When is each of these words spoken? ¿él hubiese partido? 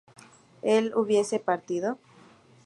¿él 0.63 0.93
hubiese 0.95 1.37
partido? 1.39 1.99